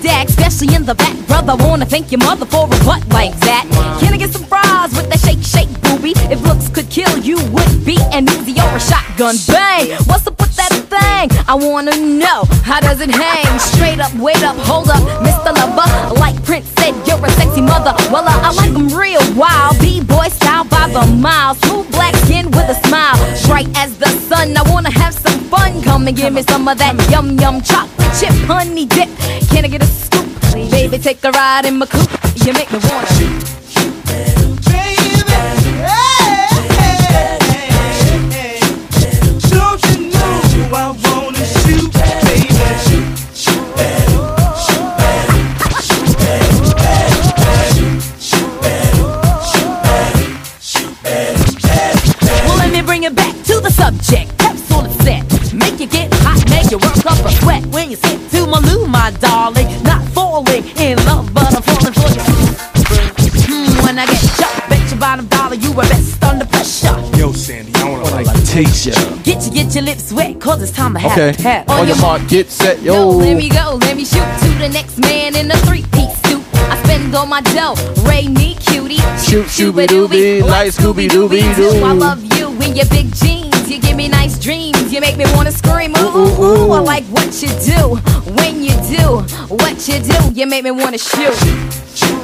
[0.00, 1.54] stack, especially in the back, brother.
[1.56, 3.67] Wanna thank your mother for a butt like that.
[6.78, 9.34] Could kill, you would be an Uzi or a shotgun.
[9.48, 9.90] Bang!
[10.06, 11.26] What's up with that thing?
[11.48, 13.58] I wanna know how does it hang?
[13.58, 15.50] Straight up, wait up, hold up, Mr.
[15.58, 16.14] Lover.
[16.20, 17.94] Like Prince said, you're a sexy mother.
[18.12, 21.56] Well, uh, I like 'em real wild, b-boy style by the mile.
[21.56, 23.18] Smooth black skin with a smile,
[23.48, 24.56] bright as the sun.
[24.56, 25.82] I wanna have some fun.
[25.82, 29.08] Come and give me some of that yum yum chocolate chip honey dip.
[29.50, 30.28] Can I get a scoop?
[30.70, 32.10] Baby, take a ride in my coupe.
[32.46, 33.48] You make me wanna.
[57.96, 58.12] Sweat.
[58.12, 59.66] When you sit to my loo, my darling.
[59.82, 62.22] Not falling in love, but I'm falling for you.
[63.48, 66.94] Hmm, when I get shot, bet your bottom dollar you were best under pressure.
[67.16, 68.94] Yo, Sandy, I wanna like taste ya.
[69.22, 71.30] Get you, get your lips wet, cause it's time to have Okay.
[71.30, 71.68] a pet.
[71.68, 73.08] On your mark, get set, Yo, yo.
[73.16, 76.42] let me go, let me shoot to the next man in a three-piece suit.
[76.54, 77.74] I spend all my dough,
[78.04, 78.96] Ray me cutie.
[79.24, 81.84] Shoot, shooby-dooby, like Scooby-Dooby-Doo.
[81.84, 83.70] I love you in your big jeans.
[83.70, 84.67] You give me nice dreams.
[84.90, 85.94] You make me wanna scream.
[85.96, 86.72] Ooh, ooh, ooh.
[86.72, 87.96] I like what you do
[88.40, 89.22] when you do
[89.54, 90.32] what you do.
[90.32, 91.36] You make me wanna shoot.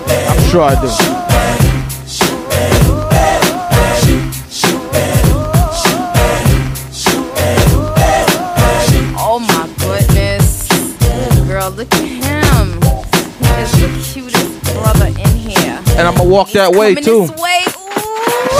[0.08, 0.88] I'm sure I do.
[9.18, 10.68] Oh my goodness.
[11.46, 12.80] Girl, look at him.
[13.40, 15.82] He is the cutest brother in here.
[15.98, 17.28] And I'm gonna walk that way too.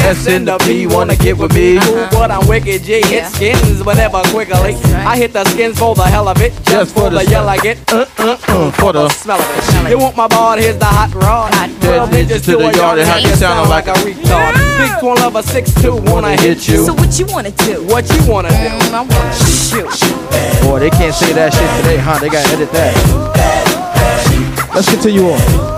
[0.05, 0.33] This way.
[0.35, 1.77] S in the P, wanna get with me?
[1.77, 3.01] Ooh, but I'm wicked G.
[3.07, 4.75] Hit skins whenever quickly.
[4.95, 6.53] I hit the skins for the hell of it.
[6.65, 7.79] Just, for the yell I get.
[7.93, 9.91] Uh, uh, uh, for the smell of it.
[9.91, 10.57] You want my ball?
[10.57, 11.53] Here's the hot rod.
[11.81, 14.55] Twelve Dead inches to the yard, it had you sounding like a retard.
[14.79, 16.85] Big twin lover, six two, wanna hit you.
[16.85, 17.85] So what you wanna do?
[17.87, 18.55] What you wanna do?
[18.55, 19.89] Mm, I wanna shoot.
[20.63, 22.19] Boy, they can't say that shit today, huh?
[22.19, 22.95] They gotta edit that.
[24.75, 25.75] Let's continue on.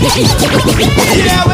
[0.00, 1.48] That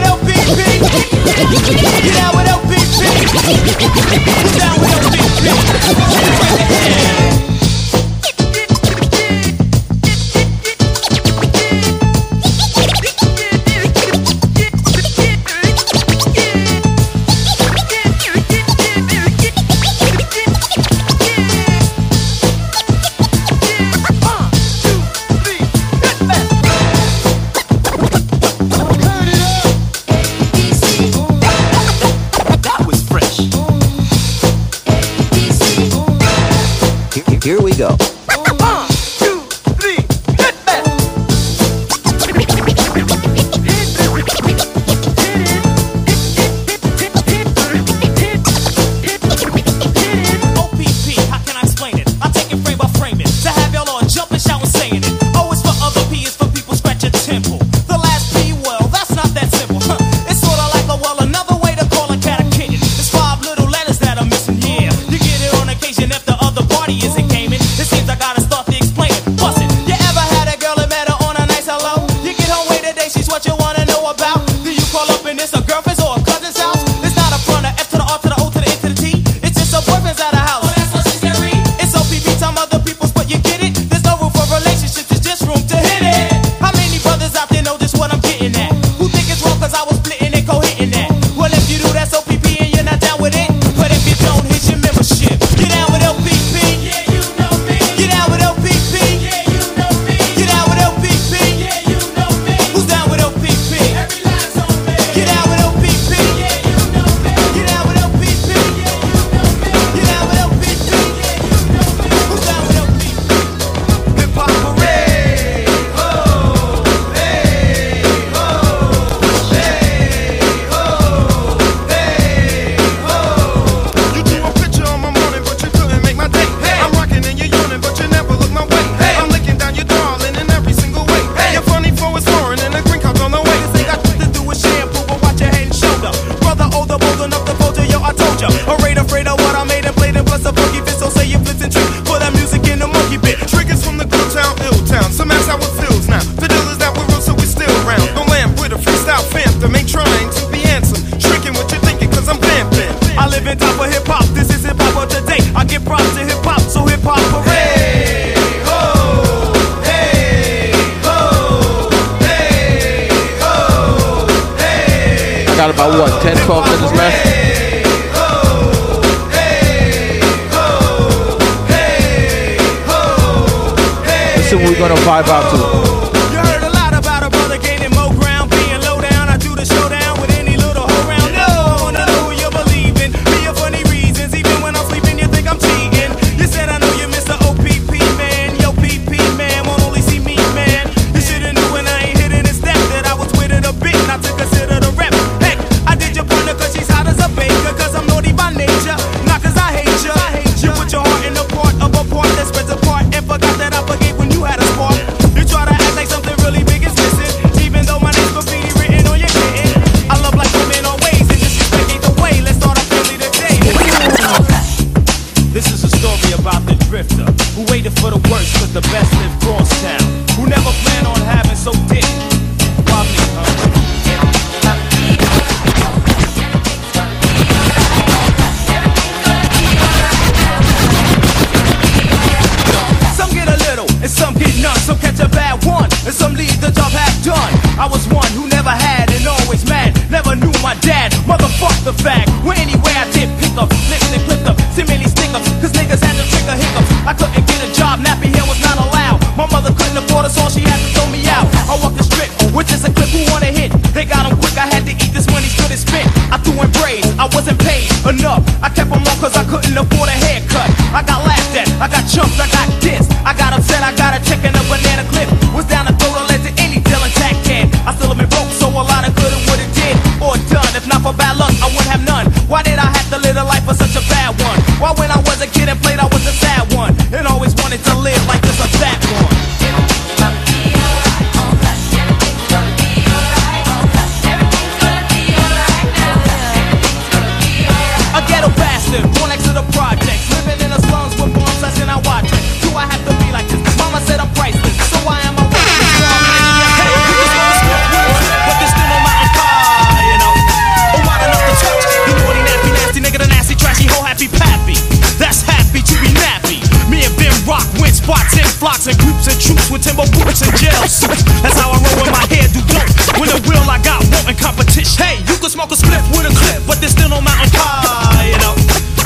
[315.54, 318.58] smoke a split with a clip, but there's still no mountain pie know.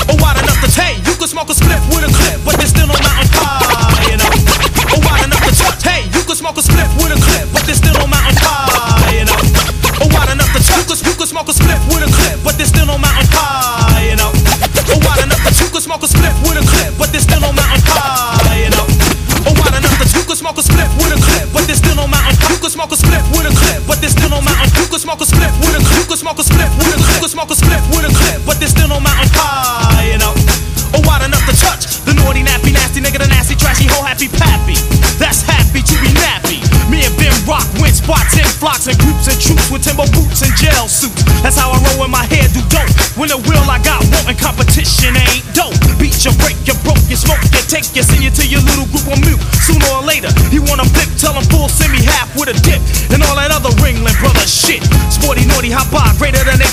[0.09, 0.96] Or wide enough to take.
[1.05, 1.97] You could smoke a split with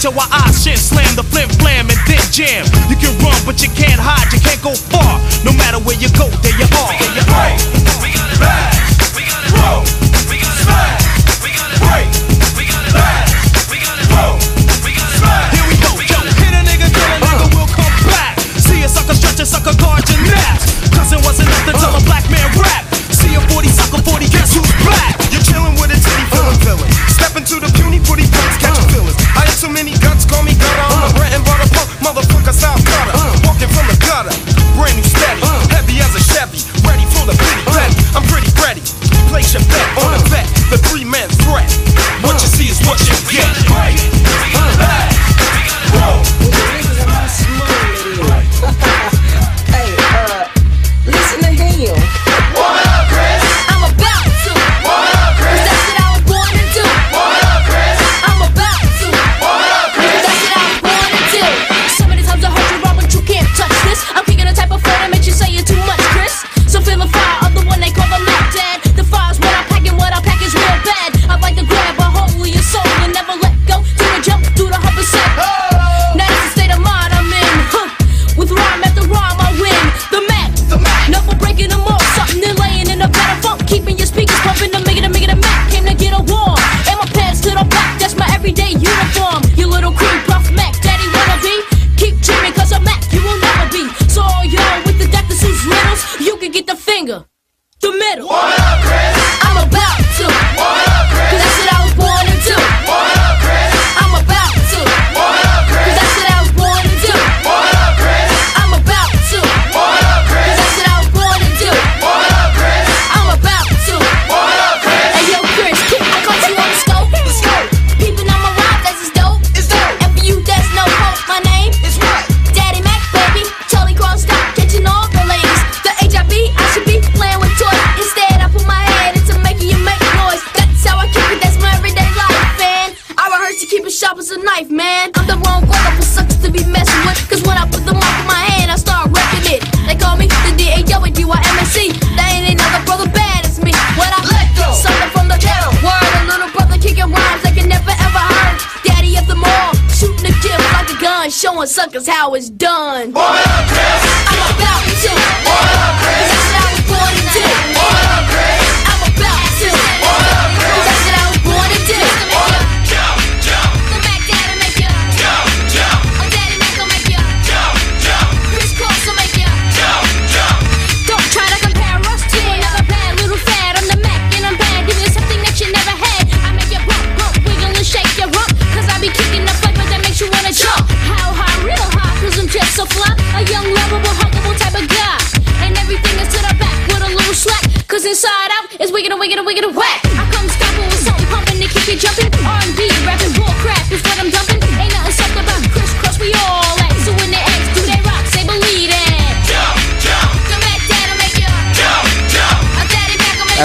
[0.06, 2.62] So I shit slam the flim flam and then jam.
[2.93, 5.05] You can run, but you can't hide, you can't go far.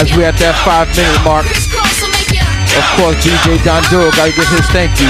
[0.01, 1.45] as we're at that five minute mark.
[1.45, 5.05] Of course, DJ Don Doru got to give his thank you.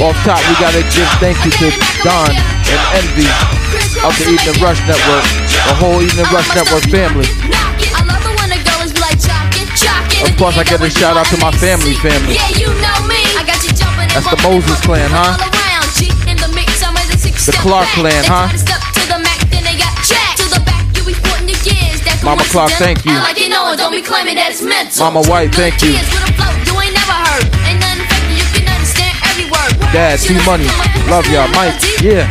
[0.00, 1.68] Off top, we got to give thank you to
[2.00, 3.28] Don and Envy
[4.00, 5.24] of the Evening Rush Network,
[5.68, 7.28] the whole Evening Rush Network family.
[10.24, 12.40] Of course, I give a shout out to my family, family.
[14.16, 15.36] That's the Moses clan, huh?
[17.44, 18.71] The Clark clan, huh?
[22.24, 23.10] Mama Clark, thank you.
[23.18, 25.10] Like you know, don't be claiming that it's mental.
[25.10, 25.98] Mama White, thank you.
[29.90, 30.70] Dad, see money.
[31.10, 31.74] Love y'all, Mike.
[31.98, 32.30] Yeah.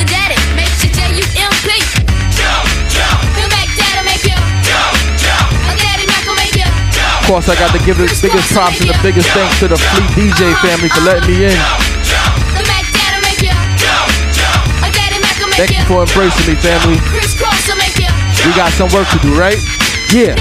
[7.19, 9.77] Of course, I got to give the biggest props and the biggest thanks to the
[9.77, 11.59] Fleet DJ family for letting me in.
[15.59, 16.97] Thank you for embracing me, family.
[18.45, 19.57] We got some work to do, right?
[20.11, 20.35] Yeah.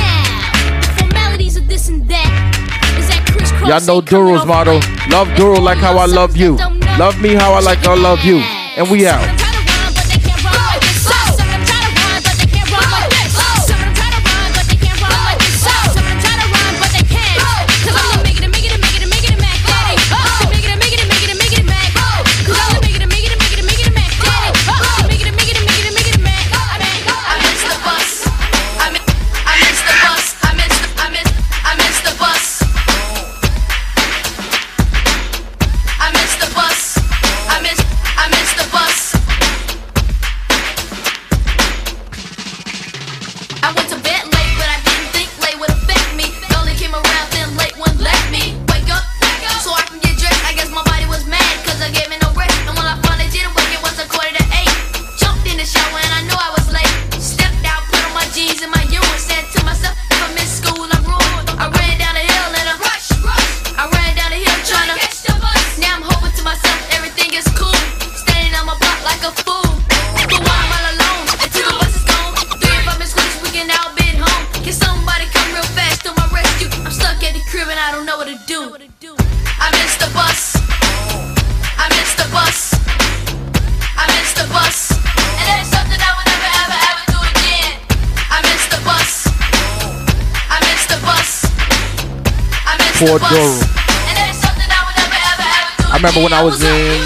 [3.66, 4.80] Y'all know Doru's motto.
[5.10, 6.56] Love Duro like how I love you.
[6.98, 8.38] Love me how I like I love you.
[8.38, 9.39] And we out.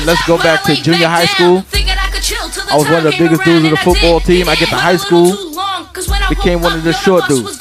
[0.07, 1.65] let's go back to junior high school.
[2.71, 4.49] I was one of the biggest dudes of the football team.
[4.49, 5.33] I get to high school,
[6.29, 7.61] became one of the short dudes.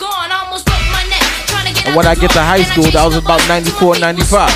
[1.86, 4.50] And when I get to high school, that was about 94, 95.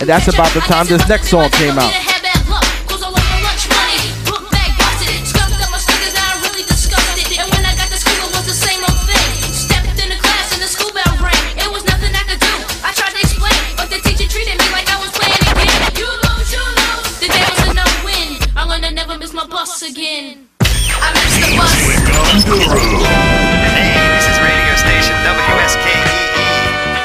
[0.00, 2.01] And that's about the time this next song came out.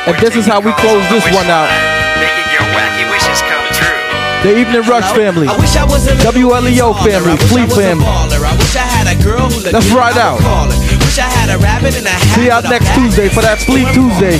[0.07, 1.67] And this is how we close this one out.
[2.15, 3.99] Making your wacky wishes come true.
[4.39, 5.47] The Evening Rush family.
[5.51, 7.31] I wish I was a little WLEO family.
[7.31, 8.05] I wish I Fleet family.
[8.07, 10.39] I wish I had a girl Let's ride out.
[10.39, 10.79] would call her.
[11.03, 12.39] Wish I had a rabbit in a hat.
[12.39, 14.39] See y'all next Tuesday for that Fleet Tuesday.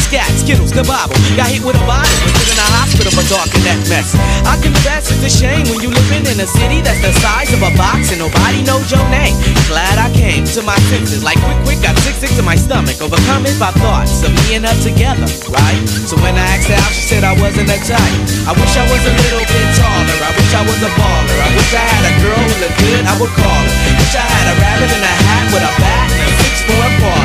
[0.00, 1.16] scat, skittles, kabobble.
[1.36, 4.14] Got hit with a bottle put in a hospital for talking that mess.
[4.44, 7.62] I confess it's a shame when you living in a city that's the size of
[7.62, 9.34] a box and nobody knows your name.
[9.70, 13.00] Glad I came to my senses like quick, quick, got sick, sick to my stomach.
[13.00, 15.80] Overcome it by thoughts of me and her together, right?
[16.08, 18.18] So when I asked her out, she said I wasn't a type.
[18.44, 20.18] I wish I was a little bit taller.
[20.20, 21.38] I wish I was a baller.
[21.38, 23.76] I wish I had a girl who looked good, I would call her.
[23.98, 26.78] Wish I had a rabbit in a hat with a bat and a six for
[26.78, 27.23] a parlor.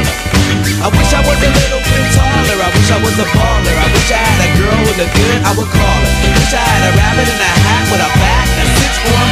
[0.79, 2.55] I wish I was a little bit taller.
[2.55, 3.75] I wish I was a baller.
[3.75, 6.13] I wish I had a girl who looked good, I would call her.
[6.39, 9.11] Wish I had a rabbit in a hat with a bat and a six for
[9.11, 9.29] a.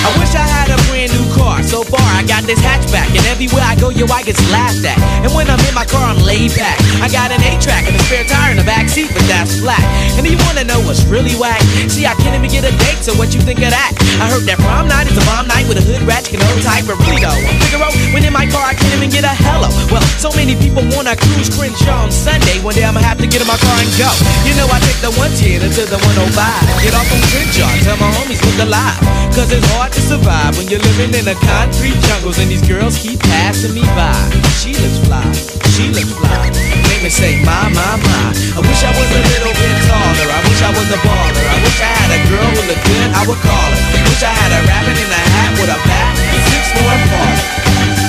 [0.00, 1.62] I wish I had a brand new car.
[1.62, 4.96] So far, I got this hatchback, and everywhere I go, yo, I get laughed at.
[5.26, 6.78] And when I'm in my car, I'm laid back.
[7.02, 9.82] I got an A-track and a spare tire in the back seat, but that's flat.
[10.14, 11.60] And you wanna know what's really whack?
[11.90, 13.92] See, I can't even get a date, so what you think of that?
[14.22, 16.62] I heard that prom night is a bomb night with a hood ratchet and old
[16.62, 19.34] type, but really though, I'm Figaro, when in my car, I can't even get a
[19.34, 19.66] hello.
[19.90, 22.62] Well, so many people wanna cruise Crenshaw on Sunday.
[22.62, 24.10] One day I'ma have to get in my car and go.
[24.46, 26.38] You know, I take the 110 to the 105.
[26.84, 29.00] Get off on Crenshaw, tell my homies look alive.
[29.34, 31.38] Cause it's hard to survive when you're living in the
[31.80, 34.12] concrete jungles and these girls keep passing me by.
[34.60, 35.24] She looks fly,
[35.72, 36.52] she looks fly.
[36.92, 38.24] Make me say, my, my, my.
[38.52, 40.28] I wish I was a little bit taller.
[40.28, 41.40] I wish I was a baller.
[41.40, 43.80] I wish I had a girl who looked good, I would call her.
[44.12, 47.00] Wish I had a rabbit in a hat with a bat and six for a.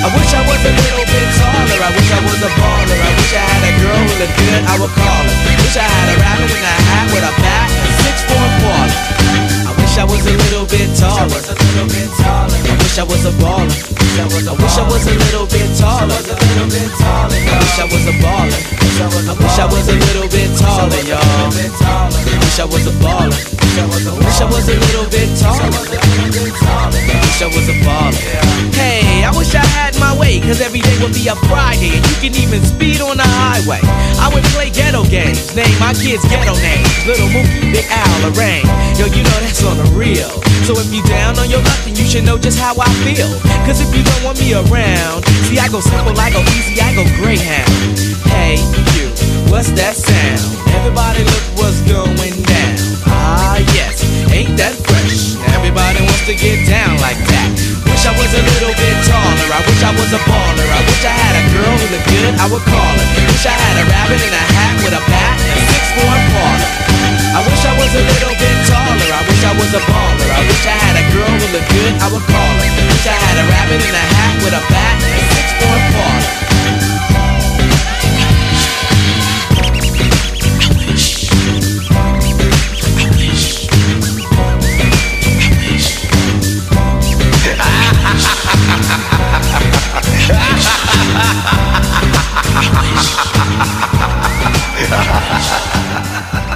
[0.04, 1.80] I wish I was a little bit taller.
[1.80, 3.00] I wish I was a baller.
[3.00, 5.36] I wish I had a girl who looked good, I would call her.
[5.48, 7.61] Wish I had a rabbit in a hat with a bat
[10.02, 11.30] I wish I was a little bit taller.
[11.30, 11.86] I
[12.82, 13.70] wish I was a baller.
[14.18, 16.18] I wish I was a little bit taller.
[16.18, 16.49] I
[17.62, 18.49] wish I was a baller.
[18.97, 21.54] I wish I was a little bit taller, y'all.
[22.52, 23.32] Wish I was a baller.
[23.80, 25.72] I wish I was a little bit taller.
[25.72, 28.20] Wish I was a baller.
[28.76, 32.04] Hey, I wish I had my way, cause every day would be a Friday, and
[32.12, 33.80] you can even speed on the highway.
[34.20, 36.91] I would play ghetto games, name my kids ghetto names.
[37.08, 38.68] Little Mookie, Big Al, Lorraine.
[38.99, 40.28] Yo, you know that's on the real.
[40.68, 43.32] So if you down on your luck, then you should know just how I feel.
[43.64, 46.91] Cause if you don't want me around, see, I go simple, I go easy, I
[46.99, 47.72] go Greyhound.
[48.28, 48.60] Hey,
[48.99, 49.08] you,
[49.52, 50.39] what's that sound?
[50.80, 52.74] Everybody look what's going down.
[53.04, 55.36] Ah, yes, ain't that fresh?
[55.52, 57.52] Everybody wants to get down like that.
[57.84, 59.47] Wish I was a little bit taller.
[59.52, 60.68] I wish I was a baller.
[60.72, 63.08] I wish I had a girl who looked good, I would call her.
[63.28, 66.20] Wish I had a rabbit in a hat with a bat and six for a
[66.32, 66.72] parlor.
[67.36, 69.10] I wish I was a little bit taller.
[69.12, 70.30] I wish I was a baller.
[70.32, 72.70] I wish I had a girl who looked good, I would call her.
[72.88, 75.82] Wish I had a rabbit in a hat with a bat and six for a
[75.91, 76.51] parlor.
[91.32, 93.22] wish.